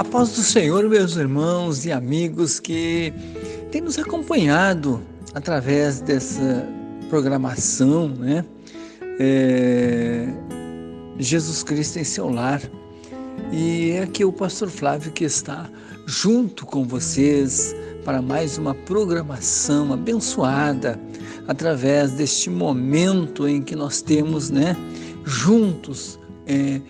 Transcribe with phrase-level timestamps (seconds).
[0.00, 3.12] A paz do Senhor, meus irmãos e amigos que
[3.70, 5.02] têm nos acompanhado
[5.34, 6.66] através dessa
[7.10, 8.42] programação, né?
[9.18, 10.26] É,
[11.18, 12.62] Jesus Cristo em seu lar.
[13.52, 15.68] E é aqui o pastor Flávio que está
[16.06, 20.98] junto com vocês para mais uma programação abençoada
[21.46, 24.74] através deste momento em que nós temos, né,
[25.26, 26.80] juntos, é,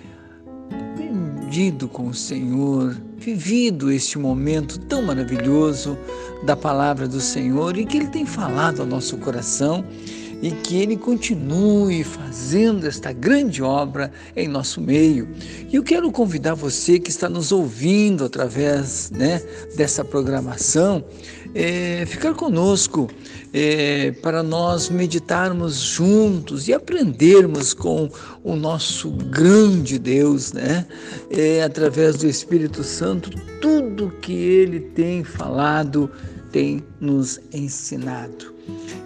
[1.88, 5.98] com o Senhor, vivido este momento tão maravilhoso
[6.44, 9.84] da palavra do Senhor e que Ele tem falado ao nosso coração
[10.40, 15.28] e que Ele continue fazendo esta grande obra em nosso meio.
[15.68, 19.42] E eu quero convidar você que está nos ouvindo através né,
[19.76, 21.04] dessa programação,
[21.52, 23.08] é, ficar conosco
[23.52, 28.08] é, para nós meditarmos juntos e aprendermos com
[28.44, 30.86] o nosso grande Deus, né?
[31.30, 36.10] É, através do Espírito Santo, tudo que Ele tem falado,
[36.52, 38.54] tem nos ensinado.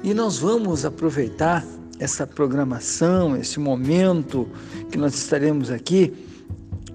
[0.03, 1.65] E nós vamos aproveitar
[1.99, 4.49] essa programação, esse momento
[4.91, 6.13] que nós estaremos aqui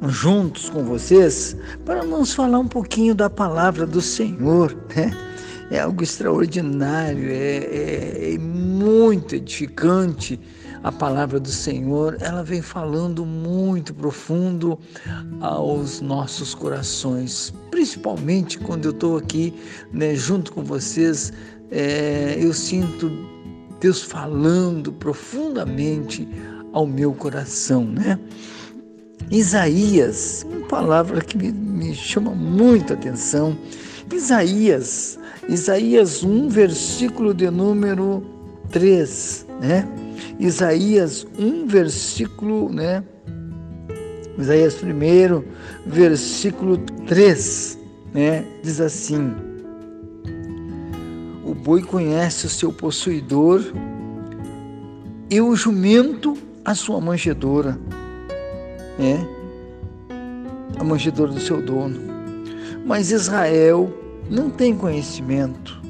[0.07, 5.28] juntos com vocês para nos falar um pouquinho da palavra do Senhor, né?
[5.71, 10.39] É algo extraordinário, é, é, é muito edificante
[10.83, 14.79] a palavra do Senhor, ela vem falando muito profundo
[15.41, 19.53] aos nossos corações, principalmente quando eu estou aqui
[19.91, 21.33] né, junto com vocês
[21.71, 23.11] é, eu sinto
[23.79, 26.27] Deus falando profundamente
[26.73, 28.19] ao meu coração, né?
[29.31, 33.57] Isaías, uma palavra que me, me chama muito a atenção.
[34.11, 35.18] Isaías,
[35.49, 38.23] Isaías 1, versículo de número
[38.69, 39.87] 3, né?
[40.39, 43.03] Isaías 1, versículo, né?
[44.37, 45.43] Isaías 1,
[45.87, 47.79] versículo 3,
[48.13, 48.45] né?
[48.61, 49.33] Diz assim:
[51.43, 53.63] o boi conhece o seu possuidor
[55.31, 57.75] e o jumento a sua manjedoura,
[58.99, 59.17] é
[60.79, 61.99] a manjedoura do seu dono.
[62.85, 63.91] Mas Israel
[64.29, 65.81] não tem conhecimento.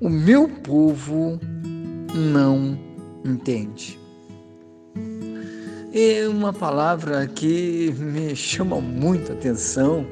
[0.00, 1.38] O meu povo
[2.14, 2.78] não
[3.24, 3.98] entende.
[5.92, 10.06] É uma palavra que me chama muito a atenção,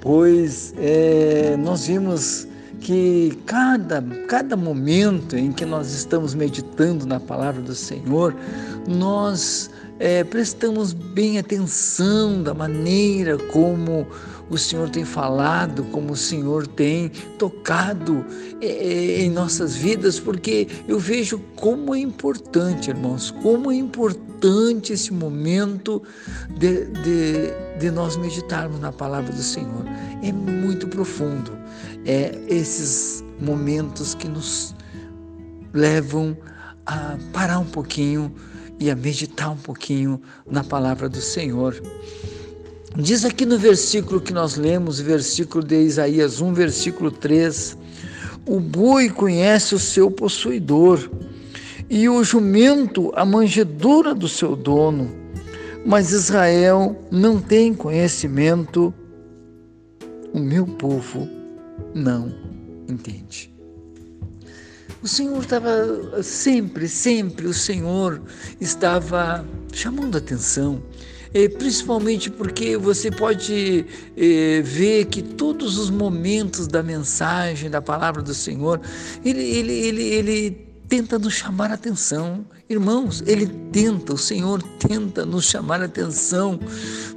[0.00, 2.48] pois é, nós vimos
[2.80, 8.34] que cada, cada momento em que nós estamos meditando na palavra do Senhor,
[8.88, 14.06] nós é, prestamos bem atenção da maneira como
[14.50, 18.24] o Senhor tem falado, como o Senhor tem tocado
[18.60, 24.92] é, é em nossas vidas, porque eu vejo como é importante, irmãos, como é importante
[24.92, 26.02] esse momento
[26.58, 29.84] de, de, de nós meditarmos na palavra do Senhor.
[30.22, 31.52] É muito profundo.
[32.04, 34.74] É esses momentos que nos
[35.72, 36.36] levam
[36.86, 38.34] a parar um pouquinho
[38.80, 41.80] e a meditar um pouquinho na palavra do Senhor.
[42.96, 47.78] Diz aqui no versículo que nós lemos, versículo de Isaías 1, versículo 3:
[48.44, 51.08] O boi conhece o seu possuidor,
[51.88, 55.08] e o jumento a manjedoura do seu dono,
[55.86, 58.92] mas Israel não tem conhecimento,
[60.32, 61.28] o meu povo
[61.94, 62.34] não
[62.88, 63.52] entende.
[65.00, 68.20] O Senhor estava sempre, sempre o Senhor
[68.60, 70.82] estava chamando atenção,
[71.32, 73.86] eh, principalmente porque você pode
[74.16, 78.80] eh, ver que todos os momentos da mensagem, da palavra do Senhor,
[79.24, 82.44] ele, ele, ele, ele tenta nos chamar a atenção.
[82.68, 86.58] Irmãos, Ele tenta, o Senhor tenta nos chamar a atenção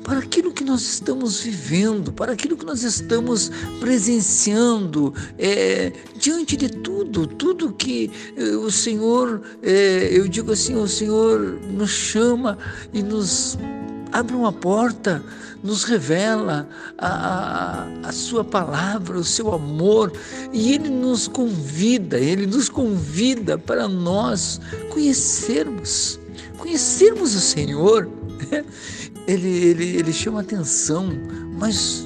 [0.03, 6.69] para aquilo que nós estamos vivendo, para aquilo que nós estamos presenciando, é, diante de
[6.69, 12.59] tudo, tudo que é, o Senhor, é, eu digo assim, o Senhor nos chama
[12.94, 13.57] e nos
[14.13, 15.24] abre uma porta,
[15.63, 16.69] nos revela
[17.00, 17.07] a,
[18.04, 20.13] a, a, sua palavra, o seu amor,
[20.54, 24.62] e Ele nos convida, Ele nos convida para nós
[24.92, 26.19] conhecermos,
[26.57, 28.07] conhecermos o Senhor.
[29.25, 31.07] Ele, ele, ele chama atenção,
[31.57, 32.06] mas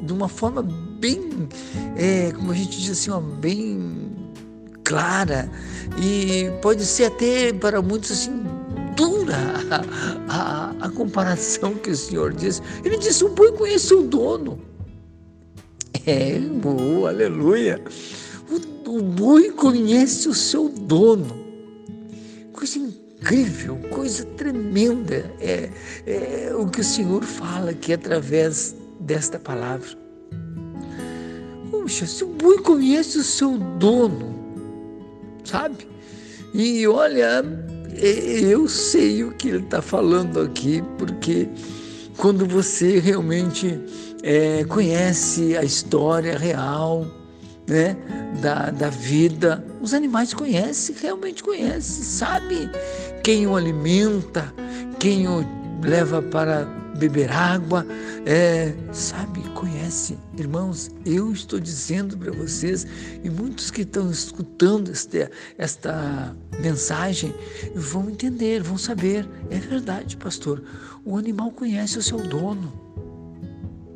[0.00, 0.62] de uma forma
[0.98, 1.46] bem,
[1.94, 4.10] é, como a gente diz assim, ó, bem
[4.82, 5.50] clara,
[6.02, 8.49] e pode ser até para muitos assim
[8.96, 9.36] dura
[10.28, 12.62] a, a, comparação que o Senhor diz.
[12.84, 14.60] Ele disse: o boi conhece o dono.
[16.06, 17.82] É, boa, aleluia.
[18.50, 21.38] O, o boi conhece o seu dono.
[22.52, 25.30] Coisa incrível, coisa tremenda.
[25.40, 25.70] É,
[26.06, 29.88] é o que o Senhor fala que através desta palavra.
[31.70, 34.34] Puxa, se o boi conhece o seu dono,
[35.44, 35.88] sabe?
[36.52, 37.42] E olha,
[38.00, 41.48] eu sei o que ele está falando aqui, porque
[42.16, 43.78] quando você realmente
[44.22, 47.06] é, conhece a história real
[47.66, 47.96] né,
[48.40, 52.70] da, da vida, os animais conhecem, realmente conhecem, sabe
[53.22, 54.52] quem o alimenta,
[54.98, 55.44] quem o
[55.82, 56.64] leva para
[56.98, 57.86] beber água,
[58.26, 60.18] é, sabe, conhece.
[60.36, 62.86] Irmãos, eu estou dizendo para vocês,
[63.24, 67.34] e muitos que estão escutando esta, esta mensagem
[67.74, 69.28] vão entender, vão saber.
[69.50, 70.62] É verdade, pastor.
[71.04, 72.72] O animal conhece o seu dono,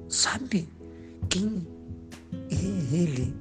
[0.09, 0.69] sabe
[1.29, 1.67] quem
[2.51, 3.35] é ele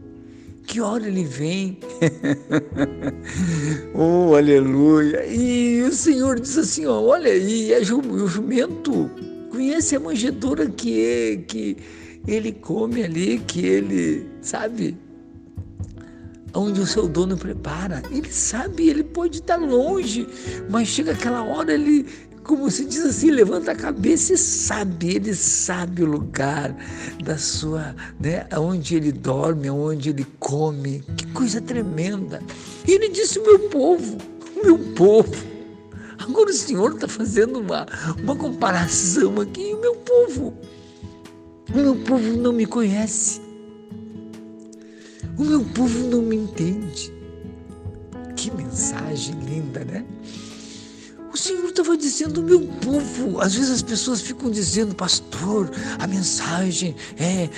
[0.66, 1.78] que hora ele vem.
[3.94, 5.26] oh, aleluia.
[5.26, 9.10] E o Senhor diz assim: ó, olha aí, é o jumento
[9.64, 11.78] conhece a manjedoura que, que
[12.28, 14.98] ele come ali, que ele, sabe,
[16.54, 18.04] onde o seu dono prepara.
[18.12, 20.28] Ele sabe, ele pode estar longe,
[20.70, 22.06] mas chega aquela hora, ele,
[22.44, 26.76] como se diz assim, levanta a cabeça e sabe, ele sabe o lugar
[27.24, 31.02] da sua, né, onde ele dorme, onde ele come.
[31.16, 32.42] Que coisa tremenda.
[32.86, 34.18] E ele disse: meu povo,
[34.62, 35.53] meu povo
[36.28, 37.86] Agora o Senhor está fazendo uma,
[38.22, 39.74] uma comparação aqui.
[39.74, 40.58] O meu povo,
[41.74, 43.42] o meu povo não me conhece.
[45.38, 47.14] O meu povo não me entende.
[48.36, 50.06] Que mensagem linda, né?
[51.34, 53.42] O Senhor estava dizendo, meu povo.
[53.42, 57.50] Às vezes as pessoas ficam dizendo, pastor, a mensagem é, é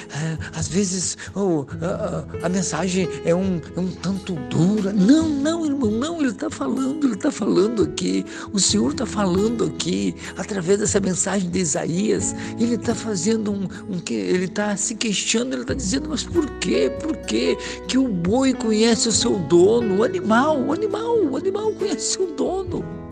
[0.56, 4.94] às vezes oh, a, a, mensagem é um, é um tanto dura.
[4.94, 6.22] Não, não, irmão, não.
[6.22, 8.26] Ele está falando, ele está falando aqui.
[8.54, 12.34] O Senhor está falando aqui através dessa mensagem de Isaías.
[12.58, 15.54] Ele está fazendo um, um ele está se queixando.
[15.54, 16.90] Ele está dizendo, mas por quê?
[17.04, 17.58] Por quê
[17.90, 19.98] que o boi conhece o seu dono?
[19.98, 23.05] O animal, o animal, o animal conhece o dono.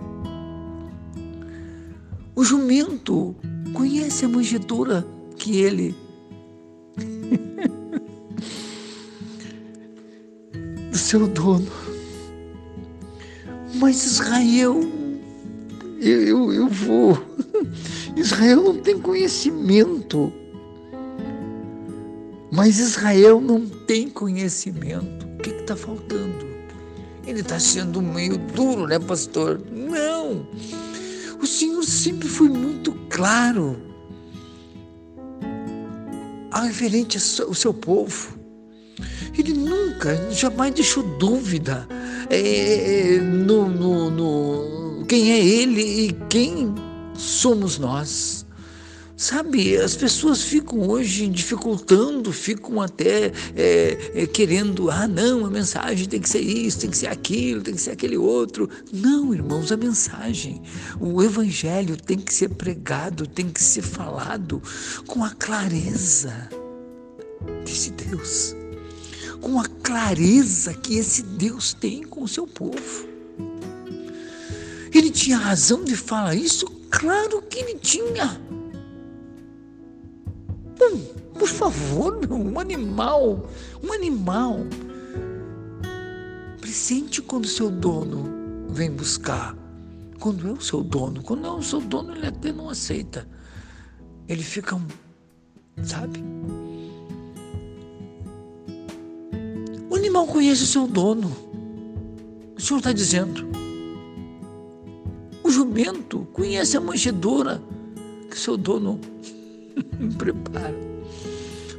[2.36, 3.36] O jumento
[3.74, 5.06] conhece a manjedoura
[5.38, 5.96] que ele
[10.92, 11.68] do seu dono.
[13.76, 14.82] Mas Israel,
[16.02, 17.18] eu, eu, eu vou.
[18.18, 20.34] Israel não tem conhecimento.
[22.52, 25.26] Mas Israel não tem conhecimento.
[25.26, 26.54] O que está faltando?
[27.26, 29.62] Ele está sendo meio duro, né, pastor?
[29.72, 30.46] Não.
[31.54, 33.78] Senhor sempre foi muito claro
[36.52, 38.40] ao referente ao seu povo.
[39.38, 41.88] Ele nunca, jamais deixou dúvida
[42.30, 46.74] é, no, no, no quem é ele e quem
[47.16, 48.43] somos nós.
[49.24, 56.10] Sabe, as pessoas ficam hoje dificultando, ficam até é, é, querendo, ah, não, a mensagem
[56.10, 58.70] tem que ser isso, tem que ser aquilo, tem que ser aquele outro.
[58.92, 60.62] Não, irmãos, a mensagem,
[61.00, 64.62] o evangelho tem que ser pregado, tem que ser falado
[65.08, 66.50] com a clareza
[67.64, 68.54] desse Deus,
[69.40, 73.08] com a clareza que esse Deus tem com o seu povo.
[74.94, 76.66] Ele tinha razão de falar isso?
[76.92, 78.38] Claro que ele tinha.
[80.82, 81.00] Hum,
[81.38, 83.50] por favor, um animal,
[83.84, 84.60] um animal.
[86.60, 89.56] Presente quando seu dono vem buscar.
[90.20, 91.22] Quando é o seu dono.
[91.22, 93.28] Quando é o seu dono, ele até não aceita.
[94.28, 94.80] Ele fica,
[95.84, 96.24] sabe?
[99.90, 101.32] O animal conhece o seu dono.
[102.56, 103.48] O Senhor está dizendo.
[105.44, 107.62] O jumento conhece a manjedoura
[108.30, 109.00] que seu dono
[110.00, 110.76] me prepara.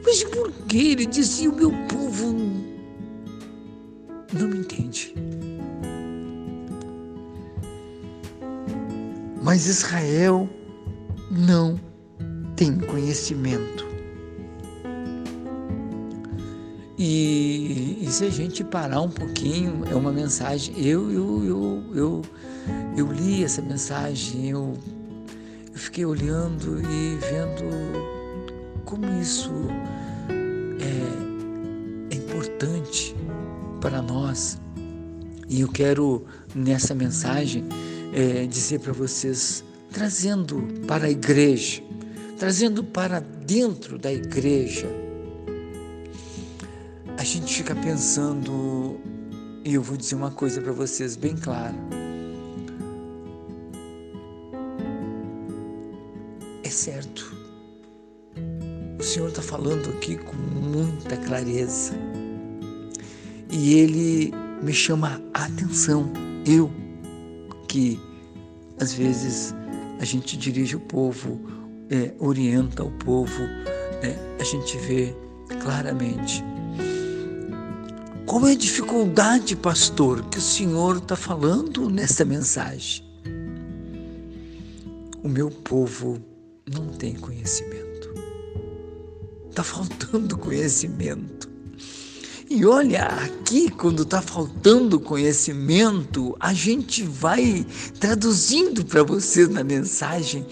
[0.04, 2.34] Mas por que ele dizia o meu povo
[4.32, 5.14] não me entende?
[9.42, 10.48] Mas Israel
[11.30, 11.78] não
[12.56, 13.84] tem conhecimento.
[16.96, 20.74] E, e, se a gente parar um pouquinho, é uma mensagem.
[20.78, 22.22] Eu, eu, eu, eu,
[22.96, 24.74] eu li essa mensagem, eu
[25.74, 29.50] eu fiquei olhando e vendo como isso
[30.80, 33.14] é, é importante
[33.80, 34.56] para nós.
[35.48, 37.64] E eu quero, nessa mensagem,
[38.12, 41.82] é, dizer para vocês, trazendo para a igreja,
[42.38, 44.86] trazendo para dentro da igreja,
[47.18, 49.00] a gente fica pensando,
[49.64, 52.03] e eu vou dizer uma coisa para vocês bem clara
[60.04, 61.94] aqui com muita clareza.
[63.50, 64.32] E Ele
[64.62, 66.12] me chama a atenção.
[66.46, 66.70] Eu,
[67.66, 67.99] que
[68.78, 69.54] às vezes
[69.99, 71.40] a gente dirige o povo,
[71.88, 73.42] é, orienta o povo,
[74.02, 75.14] é, a gente vê
[75.62, 76.44] claramente.
[78.26, 83.04] Qual é a dificuldade, pastor, que o Senhor está falando nessa mensagem?
[85.23, 86.18] O meu povo
[86.70, 87.73] não tem conhecimento.
[89.54, 91.49] Está faltando conhecimento.
[92.50, 97.64] E olha, aqui, quando está faltando conhecimento, a gente vai
[98.00, 100.44] traduzindo para vocês na mensagem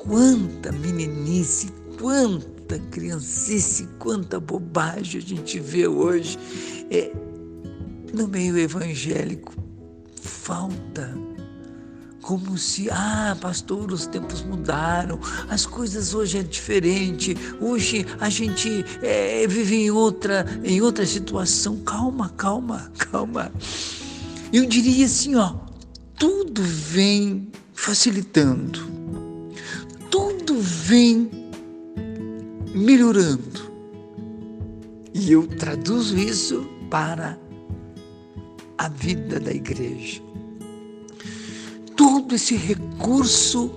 [0.00, 1.68] quanta meninice,
[2.00, 6.36] quanta criancice, quanta bobagem a gente vê hoje
[6.90, 7.12] é,
[8.12, 9.54] no meio evangélico.
[10.20, 11.16] Falta
[12.28, 15.18] como se, ah, pastor, os tempos mudaram,
[15.48, 21.78] as coisas hoje é diferente, hoje a gente é, vive em outra, em outra situação.
[21.78, 23.50] Calma, calma, calma.
[24.52, 25.54] Eu diria assim, ó,
[26.18, 28.78] tudo vem facilitando,
[30.10, 31.30] tudo vem
[32.74, 33.72] melhorando.
[35.14, 37.38] E eu traduzo isso para
[38.76, 40.27] a vida da igreja
[41.98, 43.72] todo esse recurso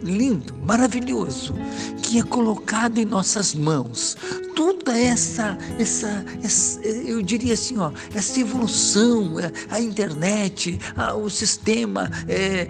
[0.00, 1.54] lindo, maravilhoso,
[2.00, 4.16] que é colocado em nossas mãos.
[4.54, 11.28] Toda essa, essa, essa eu diria assim, ó, essa evolução, é, a internet, a, o
[11.28, 12.66] sistema é,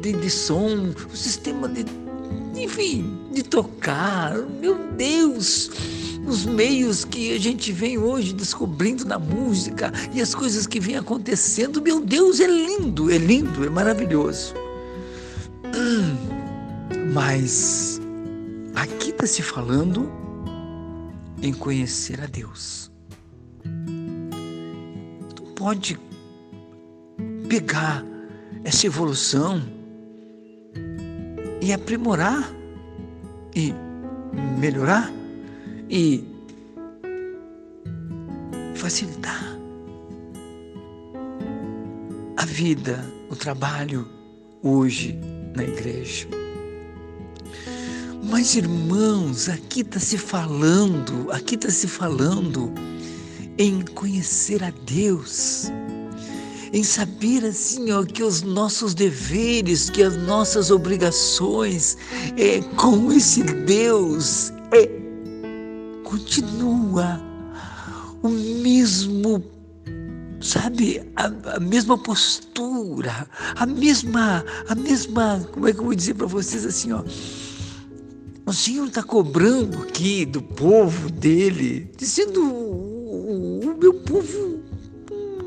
[0.00, 1.84] de, de som, o sistema de,
[2.54, 5.70] enfim, de tocar, meu Deus,
[6.26, 10.96] os meios que a gente vem hoje descobrindo na música e as coisas que vêm
[10.96, 14.54] acontecendo, meu Deus, é lindo, é lindo, é maravilhoso.
[15.74, 16.16] Hum,
[17.14, 18.00] mas
[18.74, 20.10] aqui está se falando
[21.40, 22.90] em conhecer a Deus.
[25.34, 25.98] Tu pode
[27.48, 28.04] pegar
[28.64, 29.62] essa evolução
[31.60, 32.52] e aprimorar
[33.54, 33.72] e
[34.58, 35.12] melhorar
[35.88, 36.24] e
[38.74, 39.56] facilitar
[42.36, 44.06] a vida, o trabalho
[44.62, 45.18] hoje
[45.54, 46.26] na igreja.
[48.22, 52.72] Mas irmãos, aqui está se falando, aqui está se falando
[53.56, 55.70] em conhecer a Deus,
[56.72, 61.96] em saber assim ó, que os nossos deveres, que as nossas obrigações
[62.36, 64.52] é, com esse Deus
[66.36, 67.18] continua
[68.22, 69.42] o mesmo,
[70.40, 76.14] sabe, a, a, mesma postura, a mesma, a mesma, como é que eu vou dizer
[76.14, 77.02] para vocês assim, ó,
[78.44, 84.60] o Senhor está cobrando aqui do povo dele, dizendo o, o, o meu povo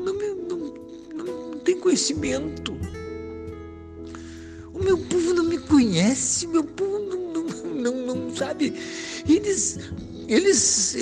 [0.04, 0.14] não,
[0.48, 2.76] não, não tem conhecimento.
[4.74, 8.74] O meu povo não me conhece, meu povo não, não, não, não sabe.
[9.28, 9.78] Eles
[10.30, 10.96] eles,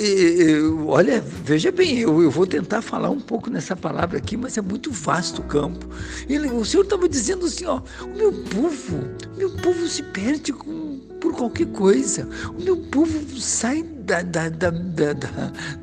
[0.87, 4.61] olha, veja bem, eu, eu, vou tentar falar um pouco nessa palavra aqui, mas é
[4.61, 5.87] muito vasto o campo.
[6.27, 8.97] Ele, o Senhor estava dizendo assim, ó, o meu povo,
[9.35, 12.27] o meu povo se perde com, por qualquer coisa.
[12.57, 14.71] O meu povo sai da, da, da,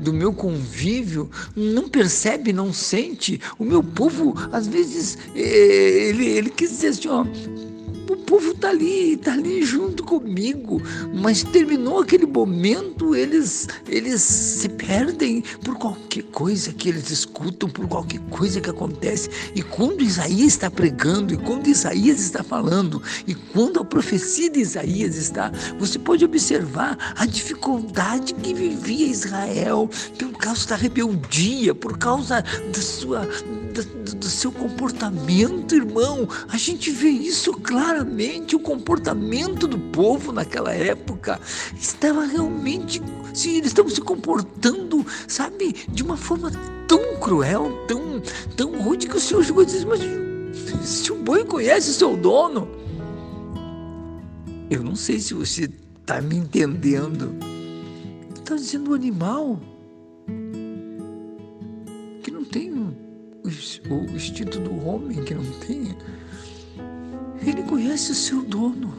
[0.00, 3.40] do meu convívio, não percebe, não sente.
[3.60, 7.24] O meu povo, às vezes, eh, ele, ele quis dizer assim, ó,
[8.08, 10.80] o povo está ali, está ali junto comigo,
[11.14, 17.88] mas terminou aquele momento, eles, eles se perdem por qualquer coisa que eles escutam, por
[17.88, 19.28] qualquer coisa que acontece.
[19.54, 24.60] E quando Isaías está pregando, e quando Isaías está falando, e quando a profecia de
[24.60, 31.98] Isaías está, você pode observar a dificuldade que vivia Israel por causa da rebeldia, por
[31.98, 33.28] causa da sua,
[33.84, 36.28] do, do seu comportamento, irmão.
[36.48, 41.40] A gente vê isso claramente, o comportamento do povo naquela época
[41.74, 43.02] estava realmente,
[43.34, 46.50] sim, eles estavam se comportando, sabe, de uma forma
[46.86, 48.22] tão cruel, tão,
[48.56, 50.00] tão rude que o Senhor chegou a dizer, mas
[50.86, 52.68] se o boi conhece seu dono,
[54.70, 57.34] eu não sei se você está me entendendo.
[58.34, 59.60] Está dizendo o animal
[63.90, 65.96] o instinto do homem que não tem.
[67.46, 68.94] Ele conhece o seu dono.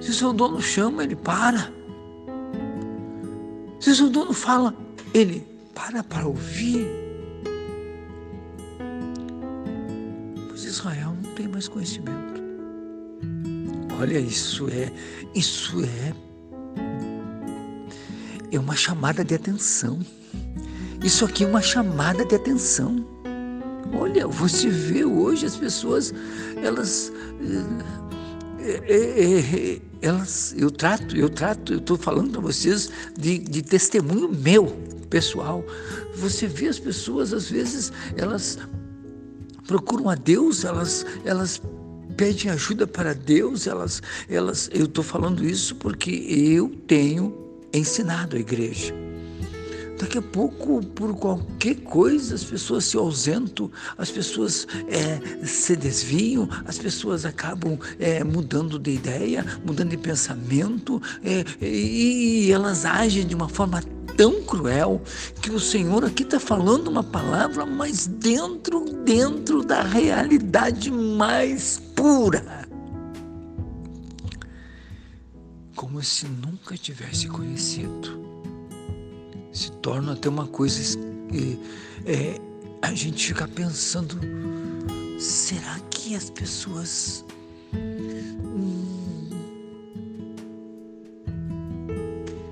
[0.00, 1.72] Se o seu dono chama, ele para.
[3.80, 4.74] Se o seu dono fala,
[5.12, 6.86] ele para para ouvir.
[10.48, 12.40] Pois Israel não tem mais conhecimento.
[13.98, 14.92] olha, isso é,
[15.34, 16.14] isso é,
[18.52, 19.98] é uma chamada de atenção.
[21.02, 23.06] Isso aqui é uma chamada de atenção.
[23.92, 26.12] Olha, você vê hoje as pessoas,
[26.62, 27.10] elas,
[28.60, 33.62] é, é, é, elas, eu trato, eu trato, eu estou falando para vocês de, de
[33.62, 34.66] testemunho meu,
[35.08, 35.64] pessoal.
[36.16, 38.58] Você vê as pessoas, às vezes, elas
[39.66, 41.62] procuram a Deus, elas, elas
[42.16, 47.34] pedem ajuda para Deus, elas, elas, eu estou falando isso porque eu tenho
[47.72, 49.09] ensinado a igreja.
[50.00, 56.48] Daqui a pouco, por qualquer coisa, as pessoas se ausentam, as pessoas é, se desviam,
[56.64, 63.34] as pessoas acabam é, mudando de ideia, mudando de pensamento, é, e elas agem de
[63.34, 63.82] uma forma
[64.16, 65.02] tão cruel
[65.42, 72.66] que o Senhor aqui está falando uma palavra, mas dentro, dentro da realidade mais pura.
[75.76, 78.29] Como se nunca tivesse conhecido
[79.52, 81.58] se torna até uma coisa que
[82.04, 82.40] é,
[82.82, 84.18] a gente fica pensando:
[85.18, 87.24] será que as pessoas
[87.74, 89.28] hum,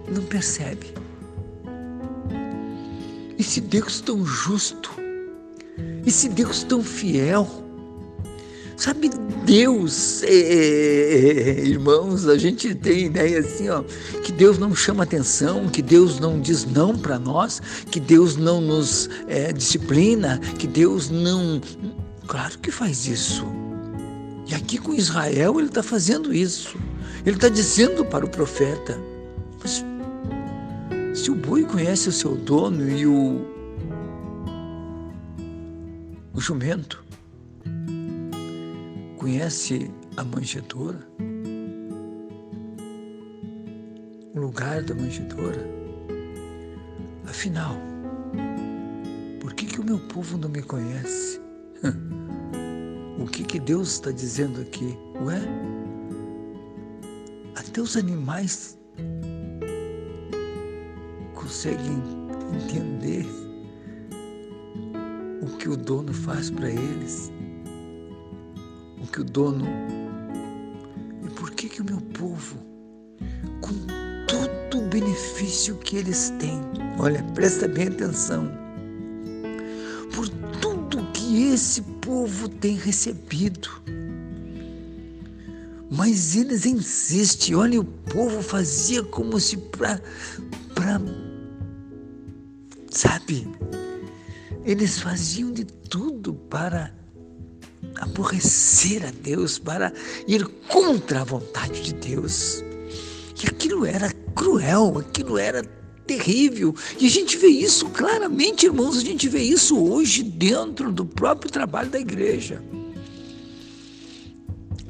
[0.08, 0.92] não percebem?
[3.38, 4.90] E se Deus tão justo?
[6.04, 7.67] E se Deus tão fiel?
[8.78, 9.10] Sabe,
[9.44, 13.82] Deus, é, é, irmãos, a gente tem ideia assim, ó,
[14.22, 18.60] que Deus não chama atenção, que Deus não diz não para nós, que Deus não
[18.60, 21.60] nos é, disciplina, que Deus não.
[22.28, 23.44] Claro que faz isso.
[24.46, 26.78] E aqui com Israel ele está fazendo isso.
[27.26, 28.96] Ele está dizendo para o profeta:
[29.60, 29.84] mas
[31.18, 33.44] se o boi conhece o seu dono e o,
[36.32, 37.07] o jumento,
[39.28, 41.06] Conhece a manjedoura?
[44.34, 45.68] O lugar da manjedoura?
[47.28, 47.76] Afinal,
[49.38, 51.38] por que, que o meu povo não me conhece?
[53.20, 54.96] o que, que Deus está dizendo aqui?
[55.22, 55.42] Ué?
[57.54, 58.78] Até os animais
[61.34, 62.02] conseguem
[62.54, 63.26] entender
[65.42, 67.30] o que o dono faz para eles
[69.02, 69.66] o que o dono.
[71.24, 72.56] E por que que o meu povo,
[73.60, 73.74] com
[74.26, 76.60] todo o benefício que eles têm,
[76.98, 78.50] olha, presta bem atenção,
[80.14, 80.28] por
[80.60, 83.68] tudo que esse povo tem recebido,
[85.90, 90.02] mas eles insistem, olha, o povo fazia como se para,
[90.74, 91.00] para,
[92.90, 93.48] sabe,
[94.64, 96.92] eles faziam de tudo para
[97.98, 99.92] aborrecer a Deus, para
[100.26, 102.62] ir contra a vontade de Deus.
[103.42, 105.62] E aquilo era cruel, aquilo era
[106.06, 106.74] terrível.
[106.98, 111.50] E a gente vê isso claramente, irmãos, a gente vê isso hoje dentro do próprio
[111.50, 112.62] trabalho da igreja.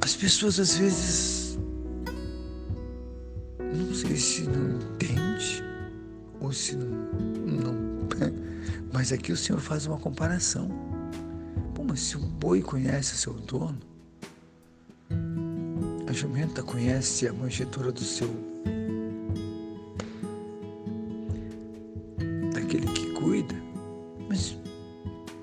[0.01, 1.59] As pessoas às vezes
[3.59, 5.63] não sei se não entende
[6.39, 6.87] ou se não,
[7.45, 8.07] não
[8.91, 10.69] mas aqui o Senhor faz uma comparação
[11.89, 13.79] mas se o boi conhece seu dono,
[16.07, 18.29] a jumenta conhece a manjedoura do seu
[22.53, 23.55] daquele que cuida.
[24.27, 24.55] Mas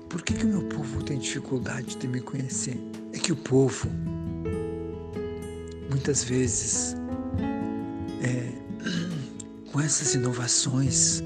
[0.07, 2.79] por que, que o meu povo tem dificuldade de me conhecer?
[3.11, 3.89] É que o povo
[5.89, 6.95] muitas vezes
[8.21, 8.53] é,
[9.69, 11.21] com essas inovações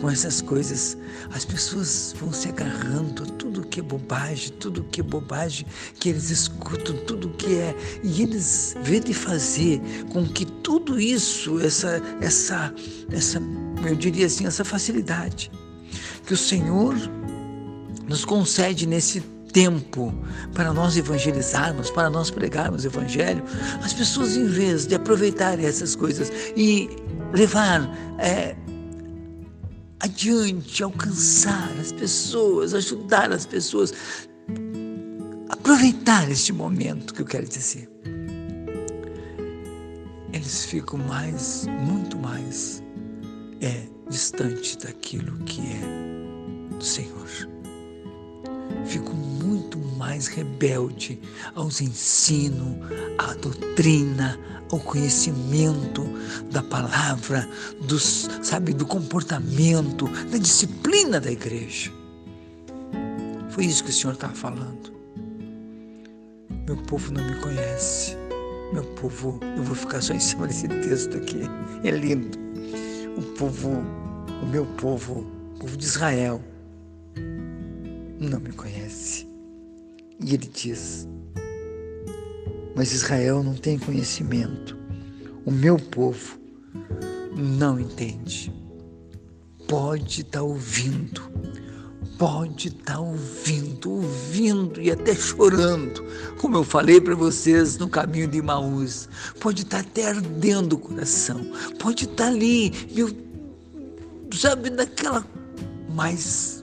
[0.00, 0.96] com essas coisas,
[1.32, 5.66] as pessoas vão se agarrando a tudo que é bobagem, tudo que é bobagem
[5.98, 7.76] que eles escutam, tudo que é.
[8.02, 9.80] E eles vêm de fazer
[10.12, 12.74] com que tudo isso, essa, essa,
[13.10, 13.42] essa,
[13.84, 15.50] eu diria assim, essa facilidade
[16.26, 16.94] que o Senhor
[18.06, 19.20] nos concede nesse
[19.52, 20.14] tempo
[20.54, 23.42] para nós evangelizarmos, para nós pregarmos o Evangelho,
[23.82, 26.88] as pessoas, em vez de aproveitarem essas coisas e
[27.32, 28.54] levar é,
[30.00, 33.92] adiante, alcançar as pessoas, ajudar as pessoas,
[35.48, 37.88] aproveitar este momento que eu quero dizer.
[40.32, 42.82] Eles ficam mais, muito mais
[43.60, 47.57] é, distante daquilo que é do Senhor.
[48.86, 51.20] Ficam muito mais rebelde
[51.54, 52.76] aos ensinos,
[53.18, 54.38] à doutrina,
[54.70, 56.04] ao conhecimento
[56.50, 57.48] da palavra,
[57.82, 61.90] dos, sabe, do comportamento, da disciplina da igreja.
[63.50, 64.92] Foi isso que o Senhor estava falando.
[66.66, 68.16] Meu povo não me conhece,
[68.72, 71.40] Meu povo, eu vou ficar só em cima desse texto aqui.
[71.82, 72.38] É lindo.
[73.16, 73.82] O povo,
[74.42, 76.42] o meu povo, o povo de Israel,
[78.18, 79.28] não me conhece.
[80.20, 81.08] E ele diz:
[82.74, 84.76] Mas Israel não tem conhecimento.
[85.44, 86.38] O meu povo
[87.36, 88.52] não entende.
[89.68, 91.20] Pode estar tá ouvindo,
[92.18, 96.02] pode estar tá ouvindo, ouvindo e até chorando,
[96.40, 99.08] como eu falei para vocês no caminho de Maús.
[99.38, 101.46] Pode estar tá até ardendo o coração,
[101.78, 103.14] pode estar tá ali, meu,
[104.32, 105.24] sabe, naquela.
[105.94, 106.57] Mas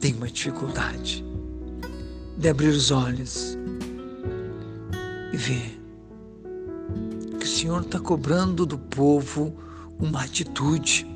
[0.00, 1.24] tem uma dificuldade
[2.36, 3.56] de abrir os olhos
[5.32, 5.80] e ver
[7.38, 9.56] que o Senhor está cobrando do povo
[9.98, 11.06] uma atitude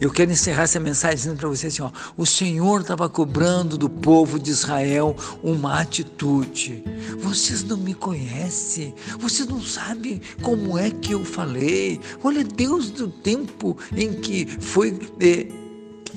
[0.00, 3.88] eu quero encerrar essa mensagem dizendo para você assim: ó, o Senhor estava cobrando do
[3.88, 6.82] povo de Israel uma atitude.
[7.18, 12.00] Vocês não me conhecem, vocês não sabem como é que eu falei.
[12.22, 14.98] Olha, Deus do tempo em que foi.
[15.20, 15.59] Eh,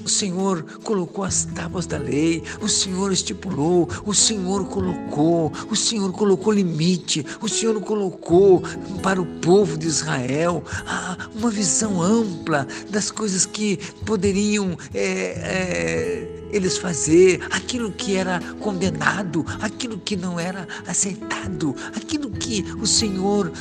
[0.04, 6.12] o Senhor colocou as tábuas da lei, o Senhor estipulou, o Senhor colocou, o Senhor
[6.12, 8.62] colocou limite, o Senhor colocou
[9.02, 14.78] para o povo de Israel ah, uma visão ampla das coisas que poderiam.
[14.94, 22.64] É, é, eles fazer aquilo que era condenado, aquilo que não era aceitado, aquilo que
[22.80, 23.52] o Senhor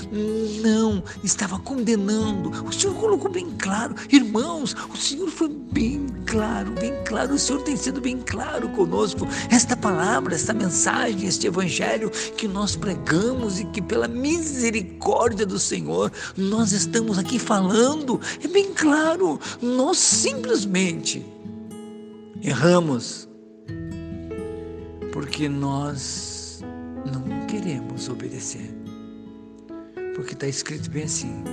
[0.63, 2.51] não estava condenando.
[2.67, 7.35] O Senhor colocou bem claro, irmãos, o Senhor foi bem claro, bem claro.
[7.35, 9.27] O Senhor tem sido bem claro conosco.
[9.51, 16.13] Esta palavra, esta mensagem, este evangelho que nós pregamos e que pela misericórdia do Senhor
[16.37, 19.41] nós estamos aqui falando, é bem claro.
[19.61, 21.25] Nós simplesmente
[22.45, 23.29] Erramos
[25.13, 26.61] porque nós
[27.07, 28.69] não queremos obedecer.
[30.17, 31.45] Porque está escrito bem assim: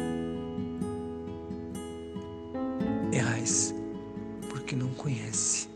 [3.12, 3.76] errais
[4.50, 5.70] porque não conhece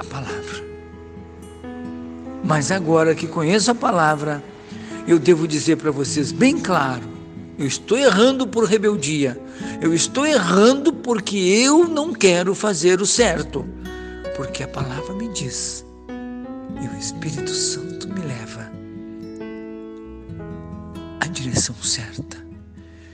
[0.00, 0.66] a palavra.
[2.44, 4.42] Mas agora que conheço a palavra,
[5.06, 7.15] eu devo dizer para vocês bem claro
[7.58, 9.40] eu estou errando por rebeldia.
[9.80, 13.64] Eu estou errando porque eu não quero fazer o certo.
[14.36, 15.84] Porque a palavra me diz
[16.82, 18.70] e o Espírito Santo me leva
[21.20, 22.44] à direção certa.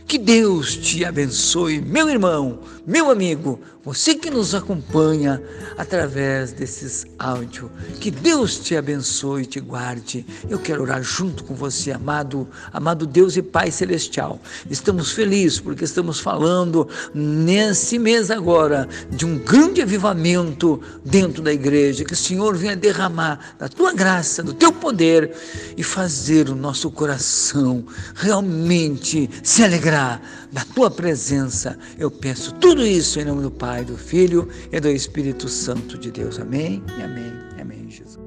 [0.07, 5.43] Que Deus te abençoe, meu irmão, meu amigo, você que nos acompanha
[5.77, 7.71] através desses áudios.
[8.01, 10.25] Que Deus te abençoe e te guarde.
[10.49, 14.41] Eu quero orar junto com você, amado, amado Deus e Pai Celestial.
[14.71, 22.05] Estamos felizes porque estamos falando nesse mês agora de um grande avivamento dentro da igreja.
[22.05, 25.35] Que o Senhor venha derramar da tua graça, do teu poder
[25.77, 30.21] e fazer o nosso coração realmente se alegrar
[30.53, 31.79] da tua presença.
[31.99, 36.11] Eu peço tudo isso em nome do Pai, do Filho e do Espírito Santo de
[36.11, 36.39] Deus.
[36.39, 37.33] Amém amém.
[37.59, 38.19] Amém, Jesus.